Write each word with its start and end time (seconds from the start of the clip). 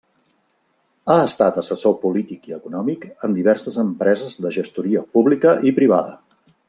Ha 1.09 1.17
estat 1.25 1.59
assessor 1.61 1.93
polític 2.05 2.49
i 2.51 2.55
econòmic 2.57 3.05
en 3.29 3.35
diverses 3.41 3.77
empreses 3.85 4.39
de 4.47 4.53
gestoria 4.57 5.05
pública 5.19 5.53
i 5.71 5.75
privada. 5.83 6.19